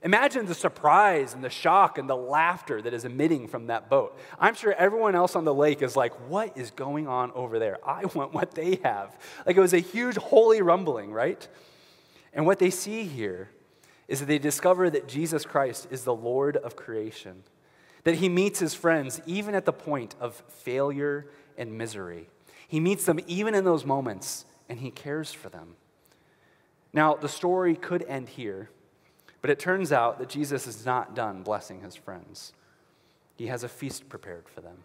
Imagine 0.08 0.46
the 0.46 0.56
surprise 0.56 1.34
and 1.34 1.44
the 1.44 1.50
shock 1.50 1.98
and 1.98 2.10
the 2.10 2.16
laughter 2.16 2.82
that 2.82 2.94
is 2.94 3.04
emitting 3.04 3.46
from 3.46 3.68
that 3.68 3.90
boat. 3.90 4.18
I'm 4.40 4.56
sure 4.56 4.72
everyone 4.72 5.16
else 5.16 5.36
on 5.36 5.44
the 5.44 5.54
lake 5.54 5.82
is 5.82 5.98
like, 5.98 6.14
What 6.30 6.58
is 6.58 6.72
going 6.72 7.10
on 7.10 7.34
over 7.34 7.60
there? 7.60 7.78
I 7.86 8.06
want 8.16 8.34
what 8.34 8.52
they 8.52 8.80
have. 8.86 9.18
Like 9.46 9.58
it 9.58 9.60
was 9.60 9.74
a 9.74 9.80
huge 9.80 10.16
holy 10.16 10.62
rumbling, 10.62 11.12
right? 11.12 11.46
And 12.32 12.46
what 12.46 12.58
they 12.58 12.70
see 12.70 13.04
here 13.04 13.50
is 14.08 14.22
that 14.22 14.28
they 14.28 14.40
discover 14.40 14.90
that 14.90 15.10
Jesus 15.10 15.46
Christ 15.46 15.90
is 15.92 16.06
the 16.06 16.16
Lord 16.16 16.56
of 16.56 16.78
creation, 16.78 17.44
that 18.06 18.16
he 18.16 18.30
meets 18.30 18.60
his 18.60 18.74
friends 18.74 19.20
even 19.26 19.56
at 19.56 19.66
the 19.66 19.74
point 19.74 20.16
of 20.22 20.42
failure 20.48 21.28
and 21.58 21.78
misery. 21.78 22.30
He 22.66 22.80
meets 22.80 23.04
them 23.04 23.20
even 23.28 23.54
in 23.54 23.66
those 23.66 23.84
moments, 23.84 24.46
and 24.70 24.80
he 24.80 24.90
cares 24.90 25.34
for 25.34 25.50
them. 25.50 25.76
Now, 26.94 27.16
the 27.16 27.28
story 27.28 27.76
could 27.76 28.04
end 28.04 28.30
here, 28.30 28.70
but 29.42 29.50
it 29.50 29.60
turns 29.60 29.92
out 29.92 30.20
that 30.20 30.30
Jesus 30.30 30.68
is 30.68 30.86
not 30.86 31.16
done 31.16 31.44
blessing 31.44 31.82
his 31.82 31.96
friends. 31.96 32.54
He 33.38 33.48
has 33.48 33.64
a 33.64 33.70
feast 33.70 34.10
prepared 34.10 34.50
for 34.50 34.62
them. 34.62 34.78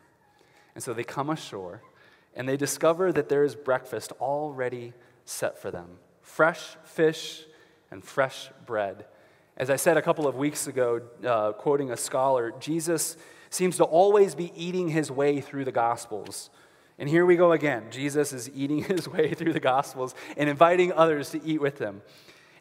And 0.75 0.83
so 0.83 0.93
they 0.93 1.05
come 1.05 1.31
ashore, 1.31 1.83
and 2.35 2.49
they 2.49 2.57
discover 2.57 3.13
that 3.13 3.29
there 3.29 3.45
is 3.45 3.55
breakfast 3.55 4.13
already 4.21 4.93
set 5.25 5.61
for 5.61 5.71
them 5.71 5.99
fresh 6.23 6.77
fish 6.85 7.45
and 7.91 8.03
fresh 8.03 8.51
bread. 8.65 9.05
As 9.57 9.69
I 9.69 9.77
said 9.77 9.97
a 9.97 10.03
couple 10.03 10.27
of 10.27 10.37
weeks 10.37 10.67
ago, 10.67 11.03
uh, 11.27 11.53
quoting 11.53 11.91
a 11.91 11.97
scholar, 11.97 12.53
Jesus 12.59 13.17
seems 13.51 13.77
to 13.77 13.85
always 13.85 14.35
be 14.35 14.51
eating 14.57 14.89
his 14.89 15.11
way 15.11 15.41
through 15.41 15.67
the 15.67 15.73
Gospels. 15.73 16.49
And 16.99 17.09
here 17.09 17.27
we 17.27 17.37
go 17.37 17.53
again. 17.53 17.85
Jesus 17.91 18.33
is 18.33 18.49
eating 18.55 18.85
his 18.85 19.07
way 19.07 19.35
through 19.35 19.53
the 19.53 19.61
Gospels 19.61 20.15
and 20.37 20.49
inviting 20.49 20.93
others 20.93 21.31
to 21.31 21.45
eat 21.45 21.61
with 21.61 21.79
him. 21.79 22.01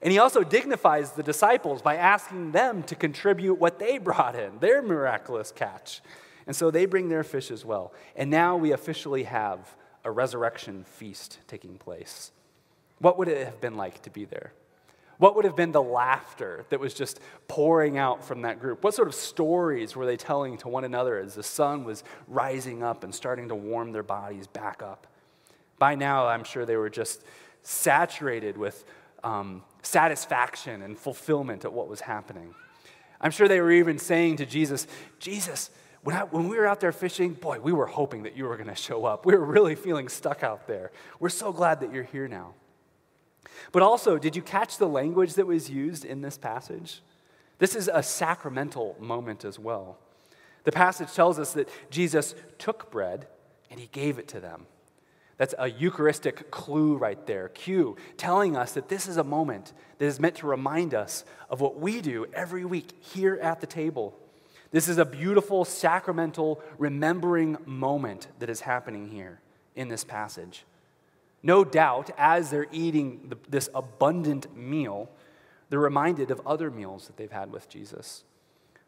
And 0.02 0.12
he 0.12 0.18
also 0.18 0.44
dignifies 0.44 1.12
the 1.12 1.24
disciples 1.24 1.82
by 1.82 1.96
asking 1.96 2.52
them 2.52 2.84
to 2.84 2.96
contribute 2.96 3.56
what 3.56 3.78
they 3.78 3.98
brought 3.98 4.36
in, 4.36 4.58
their 4.60 4.82
miraculous 4.82 5.52
catch. 5.52 6.02
And 6.48 6.56
so 6.56 6.72
they 6.72 6.86
bring 6.86 7.10
their 7.10 7.24
fish 7.24 7.52
as 7.52 7.64
well. 7.64 7.94
And 8.16 8.32
now 8.32 8.58
we 8.58 8.72
officially 8.72 9.24
have 9.24 9.76
a 10.04 10.10
resurrection 10.10 10.84
feast 10.86 11.40
taking 11.48 11.78
place. 11.78 12.32
What 12.98 13.18
would 13.20 13.28
it 13.28 13.46
have 13.46 13.62
been 13.62 13.78
like 13.78 14.02
to 14.04 14.10
be 14.10 14.26
there? 14.26 14.54
What 15.20 15.36
would 15.36 15.46
have 15.46 15.56
been 15.56 15.72
the 15.72 15.84
laughter 15.84 16.66
that 16.70 16.80
was 16.80 16.96
just 16.96 17.20
pouring 17.48 18.00
out 18.00 18.24
from 18.26 18.42
that 18.42 18.60
group? 18.60 18.84
What 18.84 18.96
sort 18.96 19.08
of 19.08 19.14
stories 19.14 19.96
were 19.96 20.08
they 20.08 20.18
telling 20.18 20.58
to 20.58 20.68
one 20.68 20.84
another 20.84 21.20
as 21.20 21.36
the 21.36 21.44
sun 21.44 21.84
was 21.84 22.04
rising 22.28 22.82
up 22.82 23.04
and 23.04 23.14
starting 23.14 23.50
to 23.50 23.56
warm 23.56 23.92
their 23.92 24.02
bodies 24.02 24.48
back 24.48 24.82
up? 24.82 25.06
By 25.78 25.94
now, 25.94 26.26
I'm 26.26 26.44
sure 26.44 26.66
they 26.66 26.76
were 26.76 26.90
just 26.90 27.24
saturated 27.62 28.58
with 28.58 28.84
um, 29.24 29.62
satisfaction 29.82 30.82
and 30.82 30.98
fulfillment 30.98 31.66
at 31.66 31.74
what 31.74 31.88
was 31.88 32.02
happening. 32.02 32.54
I'm 33.20 33.32
sure 33.32 33.48
they 33.48 33.62
were 33.62 33.72
even 33.72 34.00
saying 34.00 34.38
to 34.38 34.46
Jesus, 34.46 34.88
Jesus, 35.20 35.70
when, 36.04 36.16
I, 36.16 36.24
when 36.24 36.48
we 36.48 36.58
were 36.58 36.66
out 36.66 36.80
there 36.80 36.92
fishing, 36.92 37.34
boy, 37.34 37.60
we 37.60 37.72
were 37.72 37.86
hoping 37.86 38.24
that 38.24 38.36
you 38.36 38.46
were 38.46 38.58
going 38.58 38.70
to 38.70 38.76
show 38.76 39.06
up. 39.06 39.26
We 39.26 39.36
were 39.36 39.46
really 39.46 39.76
feeling 39.76 40.10
stuck 40.10 40.44
out 40.44 40.68
there. 40.68 40.92
We're 41.20 41.30
so 41.30 41.52
glad 41.52 41.80
that 41.82 41.94
you're 41.94 42.04
here 42.04 42.28
now. 42.28 42.56
But 43.72 43.84
also, 43.84 44.18
did 44.18 44.36
you 44.36 44.42
catch 44.42 44.78
the 44.78 44.88
language 44.88 45.36
that 45.36 45.46
was 45.46 45.70
used 45.70 46.04
in 46.04 46.22
this 46.22 46.38
passage? 46.38 47.02
This 47.60 47.76
is 47.76 47.90
a 47.92 48.02
sacramental 48.02 48.96
moment 49.00 49.46
as 49.46 49.60
well. 49.60 50.00
The 50.64 50.72
passage 50.72 51.14
tells 51.14 51.38
us 51.38 51.54
that 51.54 51.70
Jesus 51.90 52.34
took 52.58 52.92
bread 52.92 53.28
and 53.70 53.80
he 53.80 53.88
gave 53.88 54.18
it 54.18 54.28
to 54.30 54.40
them. 54.40 54.66
That's 55.42 55.56
a 55.58 55.72
Eucharistic 55.72 56.52
clue 56.52 56.98
right 56.98 57.26
there, 57.26 57.50
cue, 57.50 57.98
telling 58.16 58.56
us 58.56 58.74
that 58.74 58.90
this 58.90 59.08
is 59.08 59.18
a 59.18 59.24
moment 59.24 59.74
that 59.98 60.06
is 60.06 60.20
meant 60.20 60.36
to 60.36 60.46
remind 60.46 60.94
us 60.94 61.26
of 61.50 61.62
what 61.62 61.80
we 61.80 62.00
do 62.00 62.28
every 62.32 62.64
week 62.64 62.92
here 63.00 63.40
at 63.42 63.60
the 63.60 63.66
table. 63.66 64.16
This 64.70 64.88
is 64.88 65.00
a 65.00 65.04
beautiful 65.04 65.66
sacramental 65.66 66.62
remembering 66.78 67.58
moment 67.66 68.28
that 68.38 68.52
is 68.52 68.62
happening 68.62 69.10
here 69.10 69.42
in 69.76 69.88
this 69.88 70.04
passage. 70.04 70.64
No 71.42 71.64
doubt, 71.64 72.12
as 72.20 72.52
they're 72.52 72.68
eating 72.72 73.34
this 73.50 73.68
abundant 73.74 74.56
meal, 74.56 75.10
they're 75.72 75.80
reminded 75.80 76.30
of 76.30 76.40
other 76.46 76.70
meals 76.70 77.08
that 77.08 77.18
they've 77.18 77.32
had 77.32 77.52
with 77.52 77.68
Jesus. 77.68 78.26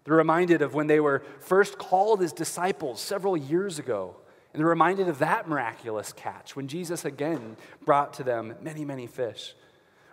They're 0.04 0.18
reminded 0.18 0.62
of 0.62 0.76
when 0.76 0.86
they 0.86 1.00
were 1.00 1.24
first 1.40 1.80
called 1.80 2.22
as 2.22 2.32
disciples 2.32 3.02
several 3.02 3.36
years 3.36 3.80
ago. 3.80 4.18
And 4.54 4.60
they're 4.60 4.68
reminded 4.68 5.10
of 5.10 5.20
that 5.20 5.50
miraculous 5.50 6.14
catch 6.14 6.56
when 6.56 6.68
Jesus 6.68 7.06
again 7.06 7.58
brought 7.86 8.14
to 8.14 8.24
them 8.24 8.56
many, 8.62 8.86
many 8.86 9.08
fish. 9.08 9.56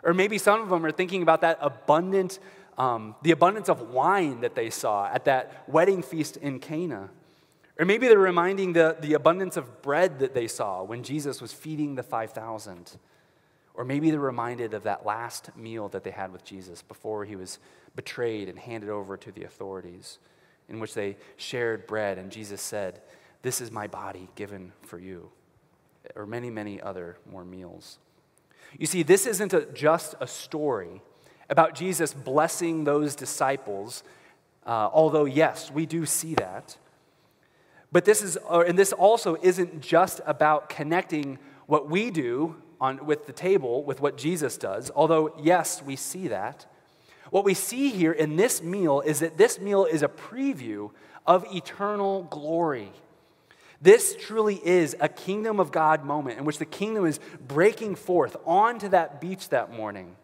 Or 0.03 0.15
maybe 0.15 0.39
some 0.39 0.63
of 0.63 0.71
them 0.71 0.85
are 0.87 0.91
thinking 0.91 1.23
about 1.23 1.43
that 1.43 1.59
abundant, 1.61 2.39
um, 2.79 3.15
the 3.23 3.33
abundance 3.33 3.69
of 3.69 3.91
wine 3.91 4.41
that 4.41 4.55
they 4.55 4.71
saw 4.71 5.07
at 5.07 5.27
that 5.27 5.65
wedding 5.69 6.03
feast 6.03 6.39
in 6.39 6.59
Cana. 6.59 7.11
Or 7.79 7.85
maybe 7.85 8.09
they're 8.09 8.19
reminding 8.19 8.73
the, 8.73 8.97
the 8.99 9.13
abundance 9.13 9.59
of 9.59 9.83
bread 9.83 10.21
that 10.21 10.35
they 10.35 10.49
saw 10.49 10.83
when 10.83 11.03
Jesus 11.03 11.43
was 11.43 11.53
feeding 11.53 11.95
the 11.95 12.03
5,000. 12.03 12.97
Or 13.75 13.85
maybe 13.85 14.11
they're 14.11 14.21
reminded 14.21 14.73
of 14.73 14.85
that 14.85 15.05
last 15.05 15.55
meal 15.55 15.89
that 15.91 16.03
they 16.03 16.11
had 16.11 16.33
with 16.33 16.45
Jesus 16.45 16.81
before 16.81 17.27
he 17.27 17.37
was 17.37 17.59
betrayed 17.95 18.49
and 18.49 18.59
handed 18.59 18.89
over 18.89 19.17
to 19.19 19.33
the 19.33 19.45
authorities, 19.45 20.19
in 20.69 20.81
which 20.81 20.95
they 20.95 21.17
shared 21.37 21.87
bread 21.87 22.17
and 22.17 22.31
Jesus 22.31 22.63
said, 22.63 23.01
This 23.43 23.61
is 23.61 23.71
my 23.71 23.87
body 23.87 24.29
given 24.35 24.73
for 24.83 24.99
you. 24.99 25.31
Or 26.17 26.27
many, 26.27 26.51
many 26.51 26.81
other 26.81 27.17
more 27.31 27.45
meals. 27.45 27.99
You 28.79 28.87
see, 28.87 29.03
this 29.03 29.27
isn't 29.27 29.53
a, 29.53 29.67
just 29.67 30.15
a 30.21 30.27
story 30.27 31.03
about 31.49 31.75
Jesus 31.75 32.15
blessing 32.15 32.85
those 32.85 33.15
disciples, 33.15 34.03
uh, 34.67 34.89
although, 34.93 35.25
yes, 35.25 35.71
we 35.71 35.87
do 35.87 36.07
see 36.07 36.35
that. 36.37 36.77
But 37.93 38.05
this 38.05 38.23
is, 38.23 38.39
and 38.49 38.79
this 38.79 38.93
also 38.93 39.37
isn't 39.43 39.81
just 39.81 40.21
about 40.27 40.69
connecting 40.69 41.39
what 41.67 41.91
we 41.91 42.11
do 42.11 42.57
on, 42.81 43.05
with 43.05 43.27
the 43.27 43.33
table 43.33 43.83
with 43.83 44.01
what 44.01 44.17
Jesus 44.17 44.57
does, 44.57 44.91
although, 44.95 45.35
yes, 45.41 45.83
we 45.83 45.97
see 45.97 46.29
that. 46.29 46.67
What 47.31 47.45
we 47.45 47.55
see 47.55 47.91
here 47.91 48.13
in 48.13 48.37
this 48.37 48.63
meal 48.63 49.01
is 49.01 49.21
that 49.21 49.37
this 49.37 49.61
meal 49.61 49.85
is 49.85 50.03
a 50.03 50.09
preview 50.09 50.91
of 51.27 51.45
eternal 51.53 52.25
glory. 52.25 52.93
This 53.81 54.15
truly 54.19 54.57
is 54.57 54.95
a 55.01 55.09
kingdom 55.09 55.59
of 55.59 55.73
God 55.73 56.05
moment 56.05 56.39
in 56.39 56.45
which 56.45 56.59
the 56.59 56.67
kingdom 56.67 57.07
is 57.07 57.19
breaking 57.47 57.95
forth 57.95 58.37
onto 58.45 58.89
that 58.89 59.21
beach 59.21 59.49
that 59.49 59.73
morning. 59.73 60.17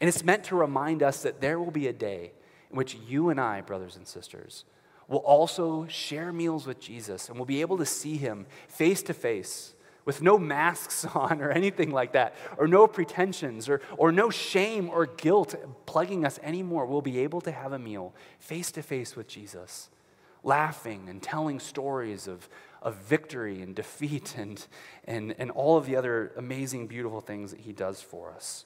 And 0.00 0.08
it's 0.08 0.24
meant 0.24 0.44
to 0.44 0.56
remind 0.56 1.02
us 1.02 1.22
that 1.22 1.40
there 1.40 1.60
will 1.60 1.70
be 1.70 1.86
a 1.86 1.92
day 1.92 2.32
in 2.70 2.76
which 2.76 2.96
you 3.06 3.28
and 3.28 3.40
I, 3.40 3.60
brothers 3.60 3.96
and 3.96 4.06
sisters, 4.06 4.64
will 5.06 5.18
also 5.18 5.86
share 5.86 6.32
meals 6.32 6.66
with 6.66 6.80
Jesus 6.80 7.28
and 7.28 7.36
we'll 7.36 7.46
be 7.46 7.60
able 7.60 7.78
to 7.78 7.86
see 7.86 8.16
him 8.16 8.46
face 8.66 9.02
to 9.04 9.14
face 9.14 9.74
with 10.04 10.22
no 10.22 10.38
masks 10.38 11.04
on 11.14 11.40
or 11.40 11.50
anything 11.50 11.90
like 11.90 12.12
that, 12.12 12.34
or 12.56 12.66
no 12.66 12.86
pretensions, 12.86 13.68
or, 13.68 13.80
or 13.96 14.10
no 14.10 14.30
shame 14.30 14.90
or 14.90 15.06
guilt 15.06 15.54
plugging 15.86 16.24
us 16.24 16.38
anymore. 16.42 16.86
We'll 16.86 17.02
be 17.02 17.20
able 17.20 17.40
to 17.42 17.52
have 17.52 17.72
a 17.72 17.78
meal 17.78 18.14
face 18.38 18.72
to 18.72 18.82
face 18.82 19.14
with 19.16 19.28
Jesus, 19.28 19.90
laughing 20.42 21.08
and 21.08 21.22
telling 21.22 21.60
stories 21.60 22.26
of, 22.26 22.48
of 22.82 22.96
victory 22.96 23.62
and 23.62 23.74
defeat 23.74 24.34
and, 24.36 24.66
and, 25.04 25.34
and 25.38 25.50
all 25.50 25.76
of 25.76 25.86
the 25.86 25.96
other 25.96 26.32
amazing, 26.36 26.86
beautiful 26.86 27.20
things 27.20 27.52
that 27.52 27.60
he 27.60 27.72
does 27.72 28.02
for 28.02 28.30
us. 28.32 28.64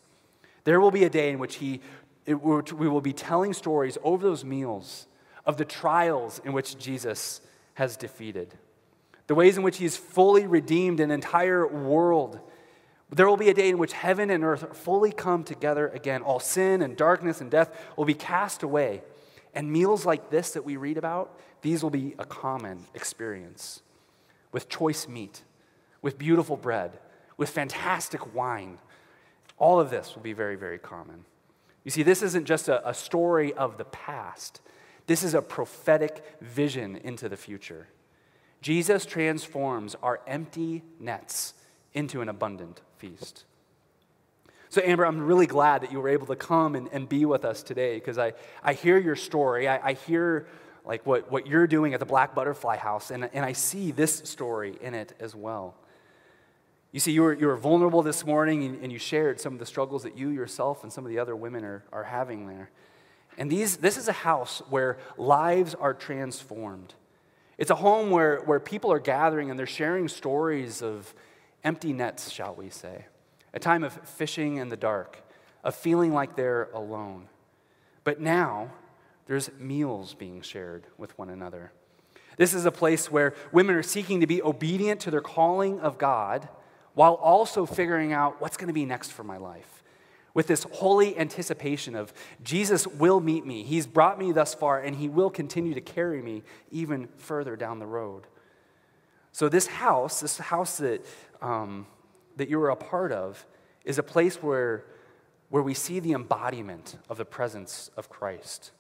There 0.65 0.81
will 0.81 0.91
be 0.91 1.05
a 1.05 1.11
day 1.11 1.31
in 1.31 1.39
which 1.39 1.57
he, 1.57 1.81
it, 2.25 2.35
we 2.35 2.89
will 2.89 3.01
be 3.01 3.13
telling 3.13 3.53
stories 3.53 3.99
over 4.03 4.27
those 4.27 4.45
meals 4.45 5.07
of 5.45 5.57
the 5.57 5.65
trials 5.65 6.41
in 6.45 6.53
which 6.53 6.77
Jesus 6.77 7.41
has 7.75 7.97
defeated, 7.97 8.55
the 9.29 9.35
ways 9.35 9.57
in 9.57 9.63
which 9.63 9.77
he's 9.79 9.97
fully 9.97 10.47
redeemed 10.47 10.99
an 10.99 11.11
entire 11.11 11.67
world. 11.67 12.41
There 13.11 13.29
will 13.29 13.37
be 13.37 13.49
a 13.49 13.55
day 13.55 13.69
in 13.69 13.79
which 13.79 13.93
heaven 13.93 14.31
and 14.31 14.43
earth 14.43 14.77
fully 14.77 15.13
come 15.13 15.45
together 15.45 15.89
again. 15.89 16.23
All 16.23 16.41
sin 16.41 16.83
and 16.83 16.97
darkness 16.97 17.41
and 17.41 17.51
death 17.51 17.71
will 17.97 18.05
be 18.05 18.15
cast 18.15 18.65
away. 18.65 19.03
And 19.55 19.71
meals 19.71 20.05
like 20.05 20.31
this 20.31 20.51
that 20.53 20.65
we 20.65 20.77
read 20.77 20.99
about, 20.99 21.39
these 21.63 21.83
will 21.83 21.91
be 21.91 22.15
a 22.19 22.25
common 22.25 22.85
experience 22.95 23.83
with 24.57 24.71
choice 24.71 25.07
meat, 25.07 25.43
with 26.01 26.17
beautiful 26.17 26.57
bread, 26.57 26.99
with 27.37 27.51
fantastic 27.51 28.35
wine. 28.35 28.79
All 29.59 29.79
of 29.79 29.91
this 29.91 30.15
will 30.15 30.23
be 30.23 30.33
very, 30.33 30.57
very 30.57 30.79
common. 30.79 31.27
You 31.85 31.91
see, 31.91 32.03
this 32.03 32.23
isn't 32.23 32.47
just 32.47 32.67
a, 32.67 32.89
a 32.89 32.95
story 32.95 33.53
of 33.53 33.77
the 33.77 33.85
past, 33.85 34.63
this 35.07 35.23
is 35.23 35.35
a 35.35 35.43
prophetic 35.43 36.25
vision 36.41 36.97
into 36.97 37.29
the 37.29 37.37
future. 37.37 37.89
Jesus 38.63 39.05
transforms 39.05 39.95
our 40.03 40.23
empty 40.27 40.83
nets 40.99 41.53
into 41.93 42.23
an 42.23 42.31
abundant 42.31 42.81
feast. 42.97 43.45
So, 44.71 44.81
Amber, 44.83 45.05
I'm 45.05 45.21
really 45.21 45.47
glad 45.47 45.83
that 45.83 45.93
you 45.93 46.01
were 46.01 46.09
able 46.09 46.29
to 46.29 46.37
come 46.37 46.75
and, 46.77 46.89
and 46.93 47.07
be 47.07 47.27
with 47.27 47.45
us 47.45 47.63
today 47.63 47.97
because 47.97 48.17
I, 48.17 48.33
I 48.63 48.73
hear 48.73 48.97
your 48.97 49.17
story. 49.17 49.69
I, 49.69 49.91
I 49.91 49.93
hear 49.93 50.47
like 50.87 51.05
what, 51.05 51.31
what 51.31 51.47
you're 51.47 51.67
doing 51.67 51.95
at 51.95 52.01
the 52.01 52.07
Black 52.07 52.35
Butterfly 52.35 52.77
House, 52.77 53.11
and, 53.11 53.29
and 53.33 53.45
I 53.45 53.53
see 53.53 53.91
this 53.91 54.19
story 54.25 54.79
in 54.81 54.95
it 54.95 55.13
as 55.19 55.35
well. 55.35 55.75
You 56.93 57.01
see, 57.01 57.13
you 57.13 57.23
were, 57.23 57.35
you 57.35 57.49
were 57.49 57.57
vulnerable 57.57 58.03
this 58.03 58.25
morning 58.25 58.65
and, 58.65 58.83
and 58.83 58.93
you 58.93 58.99
shared 58.99 59.41
some 59.41 59.53
of 59.53 59.59
the 59.59 59.67
struggles 59.67 60.05
that 60.05 60.17
you 60.17 60.31
yourself 60.31 60.83
and 60.83 60.93
some 60.93 61.05
of 61.05 61.11
the 61.11 61.19
other 61.19 61.37
women 61.37 61.65
are, 61.65 61.85
are 61.93 62.05
having 62.05 62.47
there. 62.47 62.71
And 63.37 63.51
these, 63.51 63.79
this 63.79 63.99
is 63.99 64.09
a 64.09 64.13
house 64.13 64.63
where 64.71 64.97
lives 65.19 65.75
are 65.75 65.93
transformed. 65.93 66.95
It's 67.59 67.71
a 67.71 67.75
home 67.75 68.11
where, 68.11 68.39
where 68.43 68.61
people 68.61 68.93
are 68.93 68.99
gathering 68.99 69.51
and 69.51 69.59
they're 69.59 69.67
sharing 69.67 70.09
stories 70.09 70.83
of 70.83 71.13
empty 71.65 71.93
nets, 71.93 72.31
shall 72.31 72.55
we 72.55 72.71
say. 72.71 73.07
A 73.53 73.59
time 73.59 73.83
of 73.83 73.93
fishing 73.93 74.57
in 74.57 74.69
the 74.69 74.77
dark, 74.77 75.19
of 75.65 75.75
feeling 75.75 76.15
like 76.15 76.37
they're 76.37 76.71
alone. 76.73 77.29
But 78.05 78.21
now, 78.21 78.71
there's 79.27 79.51
meals 79.59 80.15
being 80.15 80.41
shared 80.41 80.87
with 80.97 81.17
one 81.19 81.31
another. 81.31 81.73
This 82.37 82.55
is 82.55 82.65
a 82.65 82.71
place 82.71 83.11
where 83.11 83.35
women 83.51 83.75
are 83.75 83.83
seeking 83.83 84.21
to 84.21 84.27
be 84.27 84.43
obedient 84.43 85.01
to 85.01 85.11
their 85.11 85.21
calling 85.21 85.81
of 85.81 85.99
God 85.99 86.49
while 86.95 87.15
also 87.15 87.67
figuring 87.67 88.13
out 88.13 88.41
what's 88.41 88.57
going 88.57 88.69
to 88.69 88.75
be 88.75 88.85
next 88.85 89.11
for 89.11 89.25
my 89.25 89.37
life. 89.37 89.83
With 90.33 90.47
this 90.47 90.65
holy 90.65 91.19
anticipation 91.19 91.95
of 91.95 92.13
Jesus 92.43 92.87
will 92.87 93.21
meet 93.21 93.47
me. 93.47 93.65
He's 93.65 93.87
brought 93.87 94.19
me 94.19 94.33
thus 94.33 94.55
far, 94.55 94.81
and 94.81 94.95
He 94.97 95.09
will 95.09 95.31
continue 95.31 95.75
to 95.75 95.81
carry 95.81 96.21
me 96.21 96.43
even 96.71 97.09
further 97.17 97.57
down 97.57 97.79
the 97.79 97.87
road. 97.87 98.27
So, 99.33 99.49
this 99.49 99.67
house, 99.67 100.21
this 100.21 100.39
house 100.39 100.77
that, 100.77 101.05
um, 101.41 101.87
that 102.37 102.51
you 102.51 102.61
are 102.61 102.71
a 102.71 102.77
part 102.77 103.13
of, 103.13 103.47
is 103.85 103.99
a 103.99 104.03
place 104.03 104.43
where, 104.43 104.85
where 105.49 105.63
we 105.63 105.73
see 105.73 106.01
the 106.01 106.13
embodiment 106.13 106.99
of 107.09 107.17
the 107.17 107.25
presence 107.25 107.91
of 107.97 108.11
Christ 108.11 108.73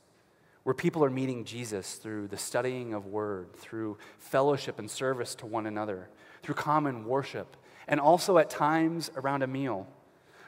where 0.66 0.74
people 0.74 1.04
are 1.04 1.10
meeting 1.10 1.44
Jesus 1.44 1.94
through 1.94 2.26
the 2.26 2.36
studying 2.36 2.92
of 2.92 3.06
word, 3.06 3.54
through 3.54 3.96
fellowship 4.18 4.80
and 4.80 4.90
service 4.90 5.36
to 5.36 5.46
one 5.46 5.64
another, 5.64 6.08
through 6.42 6.56
common 6.56 7.04
worship, 7.04 7.56
and 7.86 8.00
also 8.00 8.36
at 8.38 8.50
times 8.50 9.08
around 9.14 9.44
a 9.44 9.46
meal. 9.46 9.86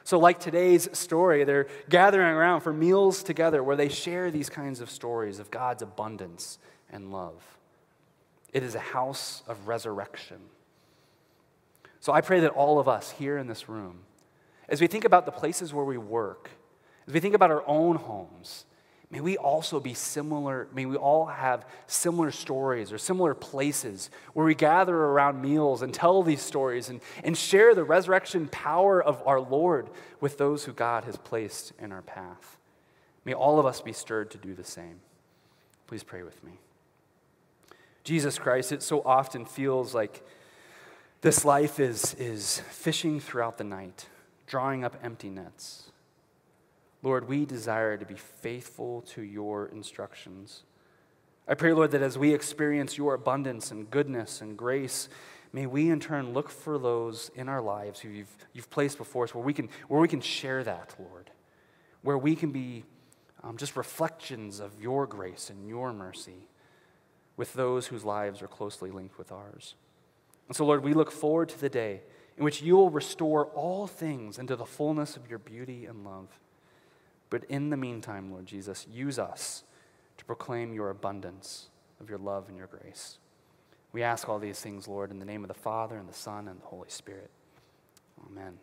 So, 0.03 0.19
like 0.19 0.37
today's 0.37 0.89
story, 0.91 1.45
they're 1.45 1.67
gathering 1.87 2.35
around 2.35 2.59
for 2.59 2.73
meals 2.73 3.23
together 3.23 3.63
where 3.63 3.77
they 3.77 3.87
share 3.87 4.29
these 4.29 4.49
kinds 4.49 4.81
of 4.81 4.89
stories 4.89 5.39
of 5.39 5.51
God's 5.51 5.83
abundance 5.83 6.59
and 6.91 7.13
love. 7.13 7.41
It 8.51 8.61
is 8.61 8.75
a 8.75 8.79
house 8.79 9.41
of 9.47 9.69
resurrection. 9.69 10.39
So, 12.01 12.11
I 12.11 12.19
pray 12.19 12.41
that 12.41 12.51
all 12.51 12.77
of 12.77 12.89
us 12.89 13.11
here 13.11 13.37
in 13.37 13.47
this 13.47 13.69
room, 13.69 13.99
as 14.67 14.81
we 14.81 14.87
think 14.87 15.05
about 15.05 15.25
the 15.25 15.31
places 15.31 15.73
where 15.73 15.85
we 15.85 15.97
work, 15.97 16.49
as 17.07 17.13
we 17.13 17.21
think 17.21 17.35
about 17.35 17.51
our 17.51 17.65
own 17.65 17.95
homes, 17.95 18.65
May 19.11 19.21
we 19.21 19.37
also 19.37 19.79
be 19.79 19.95
similar, 19.95 20.67
may 20.71 20.85
we 20.85 20.95
all 20.95 21.25
have 21.25 21.65
similar 21.87 22.29
stories 22.29 22.93
or 22.93 22.99
similar 22.99 23.33
places 23.33 24.11
where 24.33 24.45
we 24.45 24.53
gather 24.53 24.95
around 24.95 25.41
meals 25.41 25.81
and 25.81 25.91
tell 25.91 26.21
these 26.21 26.43
stories 26.43 26.89
and, 26.89 27.01
and 27.23 27.35
share 27.35 27.73
the 27.73 27.83
resurrection 27.83 28.47
power 28.49 29.01
of 29.01 29.23
our 29.25 29.39
Lord 29.39 29.89
with 30.21 30.37
those 30.37 30.65
who 30.65 30.73
God 30.73 31.05
has 31.05 31.17
placed 31.17 31.73
in 31.79 31.91
our 31.91 32.03
path. 32.03 32.57
May 33.25 33.33
all 33.33 33.59
of 33.59 33.65
us 33.65 33.81
be 33.81 33.93
stirred 33.93 34.29
to 34.31 34.37
do 34.37 34.53
the 34.53 34.63
same. 34.63 34.99
Please 35.87 36.03
pray 36.03 36.21
with 36.21 36.43
me. 36.43 36.59
Jesus 38.03 38.37
Christ, 38.37 38.71
it 38.71 38.83
so 38.83 39.01
often 39.03 39.43
feels 39.43 39.95
like 39.95 40.23
this 41.21 41.43
life 41.43 41.79
is, 41.79 42.13
is 42.15 42.59
fishing 42.69 43.19
throughout 43.19 43.57
the 43.57 43.63
night, 43.63 44.07
drawing 44.45 44.83
up 44.83 44.97
empty 45.03 45.29
nets. 45.29 45.91
Lord, 47.01 47.27
we 47.27 47.45
desire 47.45 47.97
to 47.97 48.05
be 48.05 48.15
faithful 48.15 49.01
to 49.13 49.21
your 49.21 49.67
instructions. 49.67 50.63
I 51.47 51.53
pray, 51.53 51.73
Lord, 51.73 51.91
that 51.91 52.01
as 52.01 52.17
we 52.17 52.33
experience 52.33 52.97
your 52.97 53.13
abundance 53.13 53.71
and 53.71 53.89
goodness 53.89 54.41
and 54.41 54.57
grace, 54.57 55.09
may 55.53 55.65
we 55.65 55.89
in 55.89 55.99
turn 55.99 56.33
look 56.33 56.49
for 56.49 56.77
those 56.77 57.31
in 57.35 57.47
our 57.47 57.61
lives 57.61 58.01
who 58.01 58.09
you've, 58.09 58.37
you've 58.53 58.69
placed 58.69 58.97
before 58.97 59.23
us 59.23 59.33
where 59.33 59.43
we, 59.43 59.53
can, 59.53 59.69
where 59.87 60.01
we 60.01 60.07
can 60.07 60.21
share 60.21 60.63
that, 60.63 60.93
Lord, 60.99 61.31
where 62.01 62.17
we 62.17 62.35
can 62.35 62.51
be 62.51 62.83
um, 63.43 63.57
just 63.57 63.75
reflections 63.77 64.59
of 64.59 64.79
your 64.81 65.07
grace 65.07 65.49
and 65.49 65.67
your 65.67 65.93
mercy 65.93 66.47
with 67.37 67.53
those 67.53 67.87
whose 67.87 68.03
lives 68.03 68.41
are 68.41 68.47
closely 68.47 68.91
linked 68.91 69.17
with 69.17 69.31
ours. 69.31 69.75
And 70.49 70.55
so, 70.55 70.65
Lord, 70.65 70.83
we 70.83 70.93
look 70.93 71.11
forward 71.11 71.47
to 71.49 71.59
the 71.59 71.69
day 71.69 72.01
in 72.37 72.43
which 72.43 72.61
you 72.61 72.75
will 72.75 72.89
restore 72.89 73.45
all 73.47 73.87
things 73.87 74.37
into 74.37 74.55
the 74.55 74.65
fullness 74.65 75.15
of 75.15 75.29
your 75.29 75.39
beauty 75.39 75.85
and 75.85 76.03
love. 76.03 76.27
But 77.29 77.43
in 77.45 77.69
the 77.69 77.77
meantime, 77.77 78.31
Lord 78.31 78.45
Jesus, 78.45 78.87
use 78.91 79.19
us 79.19 79.63
to 80.17 80.25
proclaim 80.25 80.73
your 80.73 80.89
abundance 80.89 81.67
of 81.99 82.09
your 82.09 82.19
love 82.19 82.49
and 82.49 82.57
your 82.57 82.67
grace. 82.67 83.17
We 83.91 84.03
ask 84.03 84.29
all 84.29 84.39
these 84.39 84.59
things, 84.59 84.87
Lord, 84.87 85.11
in 85.11 85.19
the 85.19 85.25
name 85.25 85.43
of 85.43 85.47
the 85.47 85.53
Father, 85.53 85.97
and 85.97 86.07
the 86.07 86.13
Son, 86.13 86.47
and 86.47 86.61
the 86.61 86.65
Holy 86.65 86.89
Spirit. 86.89 87.31
Amen. 88.27 88.57